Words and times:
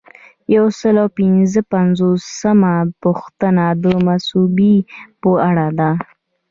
یو 0.55 0.65
سل 0.79 0.95
او 1.03 1.09
پنځه 1.19 1.61
پنځوسمه 1.73 2.73
پوښتنه 3.03 3.65
د 3.83 3.85
مصوبې 4.05 4.75
په 5.21 5.29
اړه 5.49 5.67
ده. 5.79 5.91